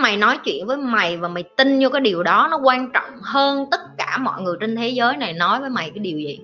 [0.00, 3.10] mày nói chuyện với mày và mày tin vô cái điều đó, nó quan trọng
[3.22, 6.40] hơn tất cả mọi người trên thế giới này nói với mày cái điều gì?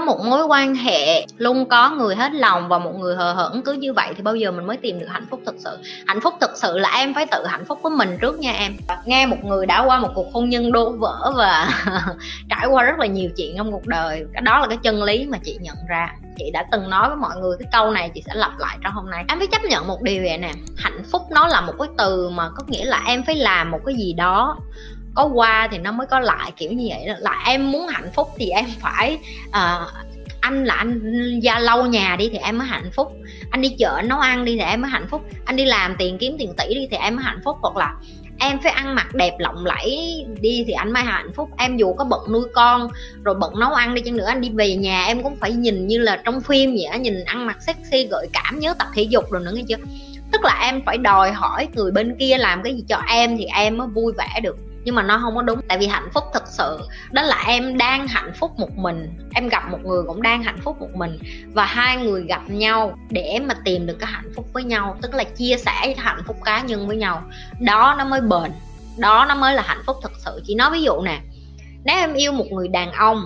[0.00, 3.62] Trong một mối quan hệ, luôn có người hết lòng và một người hờ hững,
[3.62, 5.78] cứ như vậy thì bao giờ mình mới tìm được hạnh phúc thực sự?
[6.06, 8.76] Hạnh phúc thực sự là em phải tự hạnh phúc với mình trước nha em.
[9.04, 11.68] Nghe một người đã qua một cuộc hôn nhân đổ vỡ và
[12.48, 15.26] trải qua rất là nhiều chuyện trong cuộc đời, cái đó là cái chân lý
[15.26, 16.14] mà chị nhận ra.
[16.38, 18.92] Chị đã từng nói với mọi người, cái câu này chị sẽ lặp lại trong
[18.92, 19.24] hôm nay.
[19.28, 22.28] Em phải chấp nhận một điều vậy nè, hạnh phúc nó là một cái từ
[22.28, 24.56] mà có nghĩa là em phải làm một cái gì đó
[25.14, 27.14] có qua thì nó mới có lại kiểu như vậy đó.
[27.18, 29.88] Là em muốn hạnh phúc thì em phải uh,
[30.40, 31.00] anh là anh
[31.40, 33.12] ra lâu nhà đi thì em mới hạnh phúc.
[33.50, 35.22] Anh đi chợ nấu ăn đi thì em mới hạnh phúc.
[35.44, 37.56] Anh đi làm tiền kiếm tiền tỷ đi thì em mới hạnh phúc.
[37.60, 37.94] Hoặc là
[38.38, 41.48] em phải ăn mặc đẹp lộng lẫy đi thì anh mới hạnh phúc.
[41.58, 42.88] Em dù có bận nuôi con
[43.24, 45.86] rồi bận nấu ăn đi chăng nữa anh đi về nhà em cũng phải nhìn
[45.86, 49.02] như là trong phim vậy á nhìn ăn mặc sexy gợi cảm nhớ tập thể
[49.02, 49.76] dục rồi nữa nghe chưa?
[50.32, 53.44] Tức là em phải đòi hỏi người bên kia làm cái gì cho em thì
[53.44, 56.24] em mới vui vẻ được nhưng mà nó không có đúng tại vì hạnh phúc
[56.34, 56.78] thực sự
[57.10, 59.08] đó là em đang hạnh phúc một mình.
[59.34, 61.18] Em gặp một người cũng đang hạnh phúc một mình
[61.52, 65.14] và hai người gặp nhau để mà tìm được cái hạnh phúc với nhau tức
[65.14, 67.22] là chia sẻ cái hạnh phúc cá nhân với nhau.
[67.60, 68.52] Đó nó mới bền.
[68.98, 70.42] Đó nó mới là hạnh phúc thật sự.
[70.46, 71.20] Chỉ nói ví dụ nè
[71.84, 73.24] nếu em yêu một người đàn ông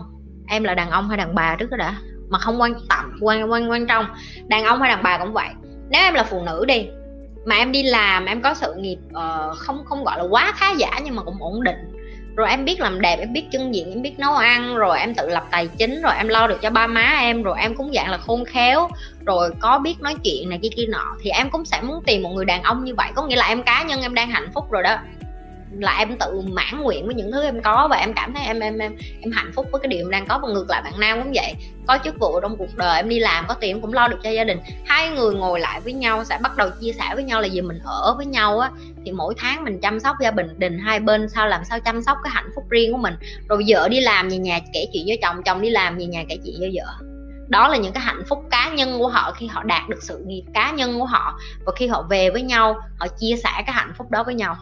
[0.49, 1.95] em là đàn ông hay đàn bà trước đó đã?
[2.29, 4.07] Mà không quan tâm, quan quan quan trọng.
[4.47, 5.49] Đàn ông hay đàn bà cũng vậy.
[5.91, 6.87] Nếu em là phụ nữ đi
[7.45, 10.73] mà em đi làm em có sự nghiệp uh, không không gọi là quá khá
[10.73, 11.77] giả nhưng mà cũng ổn định.
[12.37, 15.15] Rồi em biết làm đẹp em biết chân diện em biết nấu ăn rồi em
[15.15, 17.93] tự lập tài chính rồi em lo được cho ba má em rồi em cũng
[17.95, 18.89] dạng là khôn khéo.
[19.27, 22.23] Rồi có biết nói chuyện này kia kia nọ thì em cũng sẽ muốn tìm
[22.23, 23.11] một người đàn ông như vậy.
[23.15, 24.97] Có nghĩa là em cá nhân em đang hạnh phúc rồi đó
[25.79, 28.61] là em tự mãn nguyện với những thứ em có và em cảm thấy em
[28.61, 30.93] em em em hạnh phúc với cái điều em đang có và ngược lại bạn
[30.99, 31.55] nam cũng vậy.
[31.87, 34.31] Có chức vụ trong cuộc đời, em đi làm, có tiền cũng lo được cho
[34.31, 34.59] gia đình.
[34.85, 37.61] Hai người ngồi lại với nhau, sẽ bắt đầu chia sẻ với nhau là gì
[37.61, 38.71] mình ở với nhau á,
[39.05, 42.19] thì mỗi tháng mình chăm sóc gia đình hai bên, sao làm sao chăm sóc
[42.25, 43.15] cái hạnh phúc riêng của mình.
[43.49, 46.25] Rồi vợ đi làm về nhà kể chuyện với chồng chồng đi làm về nhà
[46.29, 47.07] kể chuyện với vợ.
[47.49, 50.25] Đó là những cái hạnh phúc cá nhân của họ khi họ đạt được sự
[50.27, 53.75] nghiệp cá nhân của họ và khi họ về với nhau, họ chia sẻ cái
[53.75, 54.57] hạnh phúc đó với nhau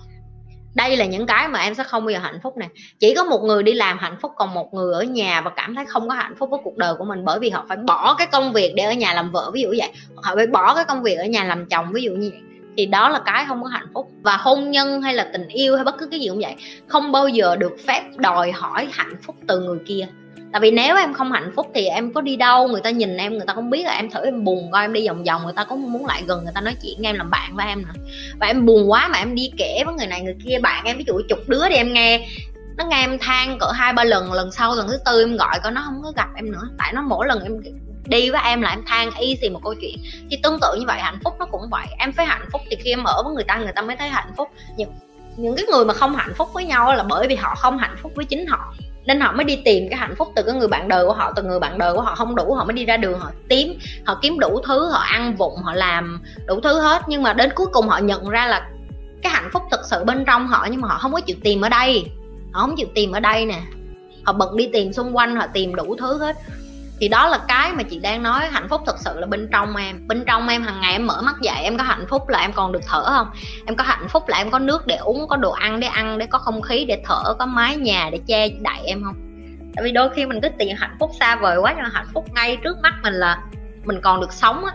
[0.75, 2.69] đây là những cái mà em sẽ không bao giờ hạnh phúc này
[2.99, 5.75] chỉ có một người đi làm hạnh phúc, còn một người ở nhà và cảm
[5.75, 8.15] thấy không có hạnh phúc với cuộc đời của mình bởi vì họ phải bỏ
[8.15, 9.93] cái công việc để ở nhà làm vợ, ví dụ vậy.
[10.17, 12.41] Họ phải bỏ cái công việc ở nhà làm chồng, ví dụ như vậy.
[12.77, 14.11] Thì đó là cái không có hạnh phúc.
[14.23, 16.55] Và hôn nhân hay là tình yêu hay bất cứ cái gì cũng vậy,
[16.87, 20.09] không bao giờ được phép đòi hỏi hạnh phúc từ người kia
[20.53, 23.17] tại vì nếu em không hạnh phúc thì em có đi đâu, người ta nhìn
[23.17, 25.45] em, người ta không biết là em thử em buồn coi em đi vòng vòng,
[25.45, 27.83] người ta cũng muốn lại gần, người ta nói chuyện em, làm bạn với em
[27.83, 28.03] nữa
[28.41, 30.99] và em buồn quá mà em đi kể với người này người kia, bạn em,
[30.99, 32.29] ví dụ chục đứa đi em nghe,
[32.77, 35.61] nó nghe em than cỡ hai ba lần lần sau, lần thứ tư em gọi
[35.63, 36.69] coi nó không có gặp em nữa.
[36.79, 37.61] Tại nó mỗi lần em
[38.07, 39.97] đi với em là em than y xì một câu chuyện.
[40.31, 41.87] Thì tương tự như vậy, hạnh phúc nó cũng vậy.
[41.99, 44.09] Em phải hạnh phúc thì khi em ở với người ta người ta mới thấy
[44.09, 44.49] hạnh phúc.
[44.77, 44.91] Những
[45.37, 47.97] những cái người mà không hạnh phúc với nhau là bởi vì họ không hạnh
[48.03, 48.75] phúc với chính họ
[49.05, 51.33] nên họ mới đi tìm cái hạnh phúc từ cái người bạn đời của họ,
[51.37, 53.79] từ người bạn đời của họ, không đủ, họ mới đi ra đường, họ tím
[54.05, 57.03] họ kiếm đủ thứ, họ ăn vụng, họ làm đủ thứ hết.
[57.07, 58.69] Nhưng mà đến cuối cùng họ nhận ra là
[59.23, 61.61] cái hạnh phúc thực sự bên trong họ, nhưng mà họ không có chịu tìm
[61.61, 62.05] ở đây.
[62.53, 63.61] Họ không chịu tìm ở đây nè.
[64.25, 66.37] Họ bận đi tìm xung quanh, họ tìm đủ thứ hết
[67.03, 69.77] thì đó là cái mà chị đang nói, hạnh phúc thật sự là bên trong
[69.77, 70.09] em.
[70.09, 72.53] Bên trong em hàng ngày em mở mắt dậy, em có hạnh phúc là em
[72.53, 73.27] còn được thở không?
[73.67, 76.19] Em có hạnh phúc là em có nước để uống, có đồ ăn để ăn,
[76.19, 79.15] để có không khí để thở, có mái nhà để che đậy em không?
[79.75, 82.09] Tại vì đôi khi mình cứ tìm hạnh phúc xa vời quá, nhưng mà hạnh
[82.15, 83.39] phúc ngay trước mắt mình là
[83.85, 84.73] mình còn được sống á.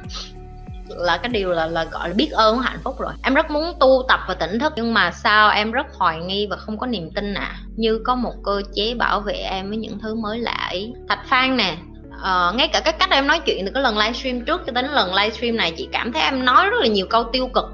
[0.88, 3.13] Là cái điều là là gọi là biết ơn hạnh phúc rồi.
[3.23, 6.47] Em rất muốn tu tập và tỉnh thức, nhưng mà sao em rất hoài nghi
[6.49, 9.77] và không có niềm tin à như có một cơ chế bảo vệ em với
[9.77, 10.94] những thứ mới lạ ấy.
[11.09, 11.77] Thạch phan nè
[12.17, 14.85] uh, ngay cả cái cách em nói chuyện từ cái lần livestream trước cho đến
[14.85, 17.66] lần livestream này chị cảm thấy em nói rất là nhiều câu tiêu cực.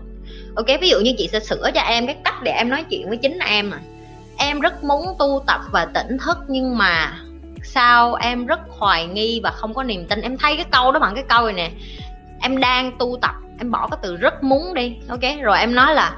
[0.55, 3.09] Ok ví dụ như chị sẽ sửa cho em cái cách để em nói chuyện
[3.09, 3.79] với chính em à.
[4.37, 7.19] Em rất muốn tu tập và tỉnh thức nhưng mà
[7.63, 10.21] sao em rất hoài nghi và không có niềm tin.
[10.21, 11.71] Em thay cái câu đó bằng cái câu này nè
[12.41, 15.21] em đang tu tập em bỏ cái từ rất muốn đi ok?
[15.41, 16.15] Rồi em nói là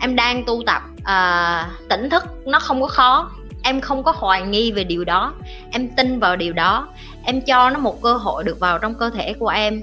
[0.00, 3.30] em đang tu tập uh, tỉnh thức nó không có khó
[3.64, 5.34] em không có hoài nghi về điều đó.
[5.72, 6.88] Em tin vào điều đó.
[7.24, 9.82] Em cho nó một cơ hội được vào trong cơ thể của em.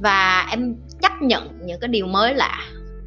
[0.00, 2.58] Và em chấp nhận những cái điều mới lạ.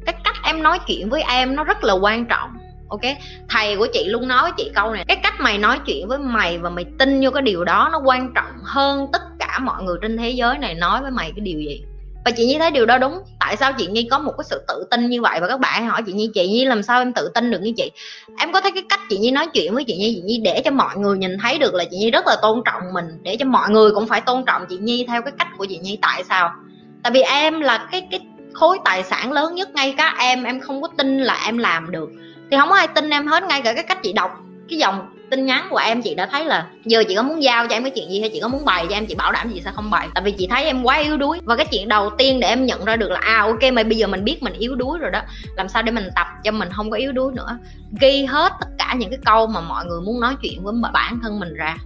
[0.06, 2.50] Cái cách em nói chuyện với em nó rất là quan trọng,
[2.88, 3.00] ok?
[3.48, 5.04] Thầy của chị luôn nói với chị câu này.
[5.08, 8.00] Cái cách mày nói chuyện với mày và mày tin vô cái điều đó nó
[8.04, 11.40] quan trọng hơn tất cả mọi người trên thế giới này nói với mày cái
[11.40, 11.84] điều gì?
[12.28, 13.18] Và chị nhi thấy điều đó đúng.
[13.40, 15.40] Tại sao chị nhi có một cái sự tự tin như vậy?
[15.40, 17.72] Và các bạn hỏi chị nhi chị nhi làm sao em tự tin được như
[17.76, 17.90] chị?
[18.38, 20.14] Em có thấy cái cách chị nhi nói chuyện với chị nhi?
[20.14, 22.62] Chị nhi để cho mọi người nhìn thấy được là chị nhi rất là tôn
[22.64, 23.04] trọng mình.
[23.22, 25.78] Để cho mọi người cũng phải tôn trọng chị nhi theo cái cách của chị
[25.78, 25.98] nhi.
[26.02, 26.52] Tại sao?
[27.02, 28.20] Tại vì em là cái cái
[28.52, 30.44] khối tài sản lớn nhất ngay cả em.
[30.44, 32.08] Em không có tin là em làm được.
[32.50, 34.30] Thì không có ai tin em hết ngay cả cái cách chị đọc
[34.68, 37.68] cái dòng tin nhắn của em, chị đã thấy là giờ chị có muốn giao
[37.68, 39.50] cho em cái chuyện gì hay chị có muốn bày cho em, chị bảo đảm
[39.54, 40.08] chị sẽ không bày.
[40.14, 41.40] Tại vì chị thấy em quá yếu đuối.
[41.44, 43.96] Và cái chuyện đầu tiên để em nhận ra được là à ok, mà bây
[43.96, 45.20] giờ mình biết mình yếu đuối rồi đó,
[45.56, 47.58] làm sao để mình tập cho mình không có yếu đuối nữa.
[48.00, 51.20] Ghi hết tất cả những cái câu mà mọi người muốn nói chuyện với bản
[51.22, 51.76] thân mình ra.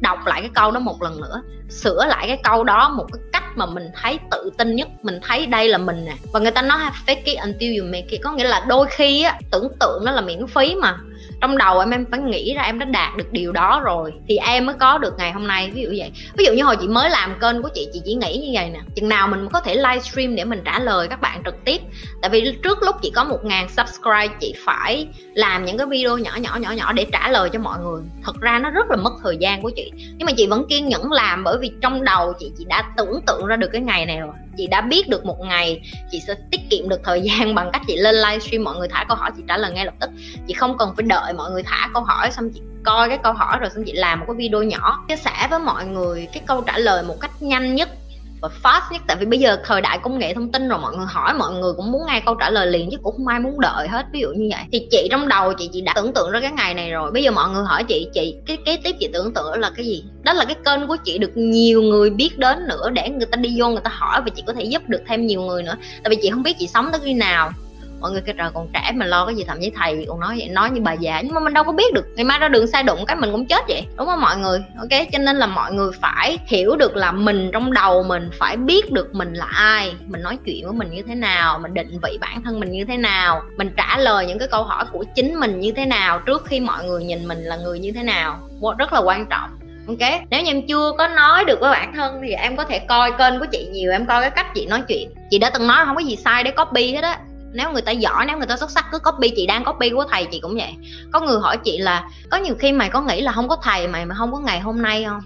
[0.00, 1.42] Đọc lại cái câu đó một lần nữa.
[1.70, 4.88] Sửa lại cái câu đó một cái cách mà mình thấy tự tin nhất.
[5.02, 6.12] Mình thấy đây là mình nè.
[6.32, 8.20] Và người ta nói, fake it until you make it.
[8.24, 10.98] Có nghĩa là đôi khi á, tưởng tượng nó là miễn phí mà
[11.42, 14.36] trong đầu em em phải nghĩ ra em đã đạt được điều đó rồi, thì
[14.36, 15.70] em mới có được ngày hôm nay.
[15.74, 16.10] Ví dụ vậy.
[16.38, 18.70] Ví dụ như hồi chị mới làm kênh của chị chị chỉ nghĩ như vậy
[18.70, 18.80] nè.
[18.94, 21.80] Chừng nào mình có thể livestream để mình trả lời các bạn trực tiếp.
[22.22, 26.18] Tại vì trước lúc chị có một ngàn subscribe, chị phải làm những cái video
[26.18, 28.02] nhỏ nhỏ nhỏ nhỏ để trả lời cho mọi người.
[28.24, 29.92] Thật ra nó rất là mất thời gian của chị.
[29.96, 33.20] Nhưng mà chị vẫn kiên nhẫn làm bởi vì trong đầu chị chị đã tưởng
[33.26, 34.34] tượng ra được cái ngày này rồi.
[34.56, 35.80] Chị đã biết được một ngày
[36.10, 39.04] chị sẽ tiết kiệm được thời gian bằng cách chị lên livestream mọi người thả
[39.08, 40.10] câu hỏi, chị trả lời ngay lập tức.
[40.48, 43.32] Chị không cần phải đợi mọi người thả câu hỏi xong chị coi cái câu
[43.32, 46.42] hỏi rồi xong chị làm một cái video nhỏ, chia sẻ với mọi người cái
[46.46, 47.88] câu trả lời một cách nhanh nhất
[48.40, 49.02] và fast nhất.
[49.06, 51.52] Tại vì bây giờ thời đại công nghệ thông tin rồi, mọi người hỏi mọi
[51.52, 54.06] người cũng muốn nghe câu trả lời liền chứ cũng không ai muốn đợi hết,
[54.12, 54.62] ví dụ như vậy.
[54.72, 57.10] Thì chị trong đầu chị chị đã tưởng tượng ra cái ngày này rồi.
[57.10, 59.86] Bây giờ mọi người hỏi chị chị, cái kế tiếp chị tưởng tượng là cái
[59.86, 60.04] gì?
[60.22, 63.36] Đó là cái kênh của chị được nhiều người biết đến nữa để người ta
[63.36, 65.74] đi vô người ta hỏi và chị có thể giúp được thêm nhiều người nữa.
[66.04, 67.50] Tại vì chị không biết chị sống tới khi nào
[68.02, 70.34] mọi người kêu, trời, còn trẻ mà lo cái gì thậm chí thầy còn nói
[70.38, 71.20] vậy, nói như bà già.
[71.20, 73.32] Nhưng mà mình đâu có biết được, ngày mai ra đường sai đụng cái mình
[73.32, 74.64] cũng chết vậy, đúng không mọi người?
[74.78, 78.56] Ok, cho nên là mọi người phải hiểu được là mình trong đầu mình phải
[78.56, 81.98] biết được mình là ai, mình nói chuyện với mình như thế nào, mình định
[82.02, 85.04] vị bản thân mình như thế nào, mình trả lời những cái câu hỏi của
[85.14, 88.02] chính mình như thế nào trước khi mọi người nhìn mình là người như thế
[88.02, 88.38] nào.
[88.78, 89.50] Rất là quan trọng.
[89.88, 92.78] Ok, nếu như em chưa có nói được với bản thân thì em có thể
[92.78, 95.10] coi kênh của chị nhiều, em coi cái cách chị nói chuyện.
[95.30, 97.18] Chị đã từng nói không có gì sai để copy hết á
[97.52, 100.04] nếu người ta giỏi, nếu người ta xuất sắc, cứ copy chị đang copy của
[100.04, 100.74] thầy chị cũng vậy.
[101.12, 103.88] Có người hỏi chị là, có nhiều khi mày có nghĩ là không có thầy,
[103.88, 105.20] mày mà không có ngày hôm nay không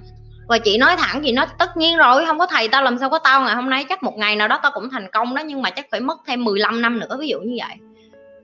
[0.49, 3.11] và chị nói thẳng, chị nói, tất nhiên rồi không có thầy, tao làm sao
[3.11, 5.43] có tao ngày hôm nay, chắc một ngày nào đó tao cũng thành công đó,
[5.43, 7.17] nhưng mà chắc phải mất thêm 15 năm nữa.
[7.20, 7.76] Ví dụ như vậy.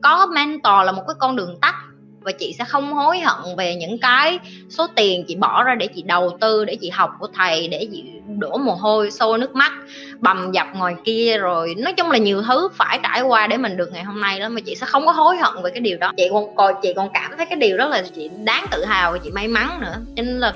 [0.02, 1.75] Có mentor là một cái con đường tắt
[2.24, 4.38] và chị sẽ không hối hận về những cái
[4.69, 7.86] số tiền chị bỏ ra để chị đầu tư, để chị học của thầy, để
[7.92, 8.04] chị
[8.38, 9.72] đổ mồ hôi xô nước mắt,
[10.19, 11.38] bầm dập ngoài kia.
[11.38, 14.40] Rồi nói chung là nhiều thứ phải trải qua để mình được ngày hôm nay
[14.40, 16.12] đó, mà chị sẽ không có hối hận về cái điều đó.
[16.16, 19.12] Chị còn còn, chị còn cảm thấy cái điều đó là chị đáng tự hào
[19.12, 19.94] và chị may mắn nữa.
[20.16, 20.52] Cho nên là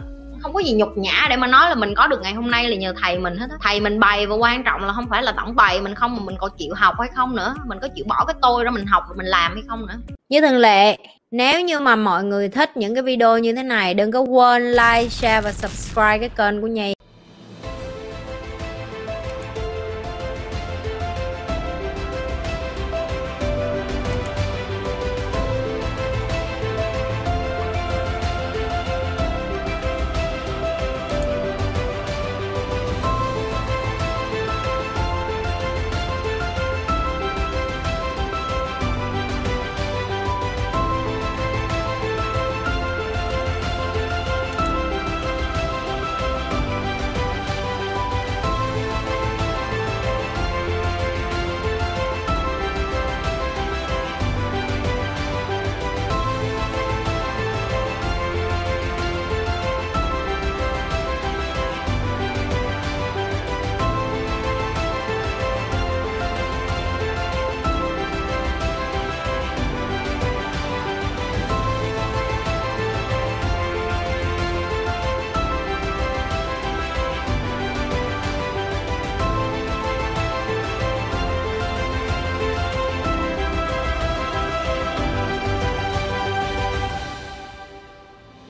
[0.47, 2.69] không có gì nhục nhã để mà nói là mình có được ngày hôm nay
[2.69, 5.33] là nhờ thầy mình hết thầy mình bày và quan trọng là không phải là
[5.33, 7.55] tổng bày mình không mà mình còn chịu học hay không nữa.
[7.65, 9.95] Mình có chịu bỏ cái tôi ra mình học và mình làm hay không nữa.
[10.29, 10.99] Như thường lệ,
[11.31, 14.73] nếu như mà mọi người thích những cái video như thế này, đừng có quên
[14.73, 16.96] like, share và subscribe cái kênh của nhi.